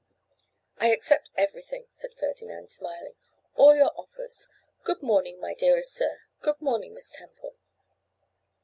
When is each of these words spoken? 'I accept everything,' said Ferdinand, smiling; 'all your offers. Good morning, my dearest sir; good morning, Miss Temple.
'I 0.79 0.87
accept 0.93 1.29
everything,' 1.37 1.85
said 1.91 2.15
Ferdinand, 2.19 2.71
smiling; 2.71 3.13
'all 3.53 3.75
your 3.75 3.91
offers. 3.95 4.49
Good 4.83 5.03
morning, 5.03 5.39
my 5.39 5.53
dearest 5.53 5.93
sir; 5.93 6.21
good 6.41 6.59
morning, 6.59 6.95
Miss 6.95 7.11
Temple. 7.11 7.53